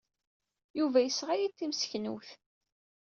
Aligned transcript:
Yuba 0.79 0.99
yesɣa-iyi-d 1.01 1.55
timseknewt. 1.57 2.29